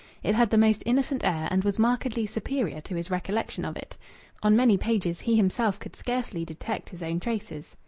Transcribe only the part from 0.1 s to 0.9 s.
It had the most